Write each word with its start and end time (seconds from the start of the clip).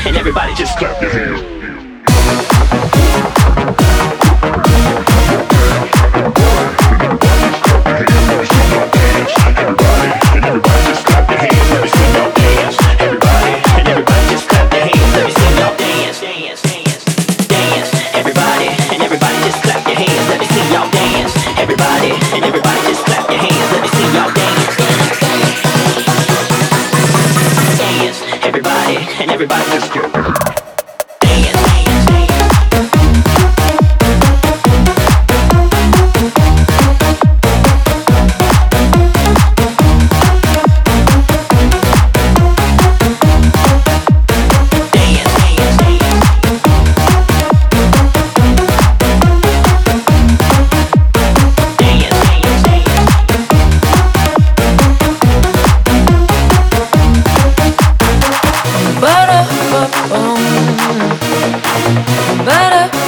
and 0.08 0.16
everybody 0.16 0.54
just 0.54 0.78
clap 0.78 1.02
your 1.02 1.10
hands. 1.10 1.57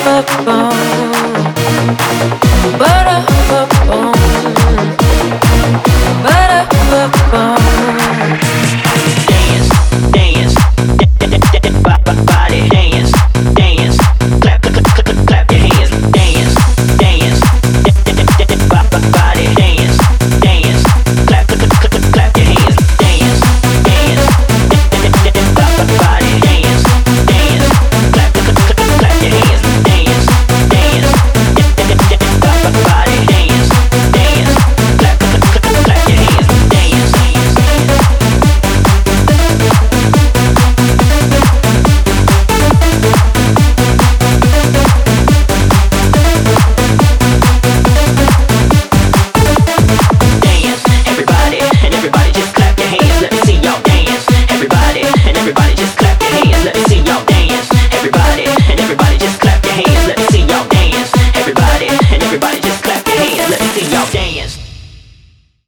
up 0.06 0.48
on 0.48 0.99